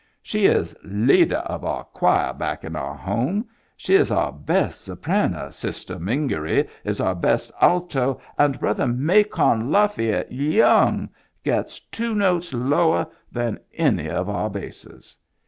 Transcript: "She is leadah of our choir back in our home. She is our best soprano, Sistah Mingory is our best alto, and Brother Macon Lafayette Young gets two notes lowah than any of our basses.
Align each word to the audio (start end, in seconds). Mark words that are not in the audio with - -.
"She 0.31 0.47
is 0.47 0.75
leadah 0.83 1.45
of 1.45 1.63
our 1.63 1.83
choir 1.83 2.33
back 2.33 2.63
in 2.63 2.75
our 2.75 2.95
home. 2.95 3.45
She 3.77 3.93
is 3.93 4.09
our 4.09 4.31
best 4.33 4.81
soprano, 4.81 5.49
Sistah 5.49 5.99
Mingory 5.99 6.67
is 6.83 6.99
our 6.99 7.13
best 7.13 7.51
alto, 7.61 8.19
and 8.35 8.59
Brother 8.59 8.87
Macon 8.87 9.69
Lafayette 9.69 10.31
Young 10.31 11.07
gets 11.43 11.79
two 11.81 12.15
notes 12.15 12.51
lowah 12.51 13.09
than 13.31 13.59
any 13.77 14.09
of 14.09 14.27
our 14.27 14.49
basses. 14.49 15.19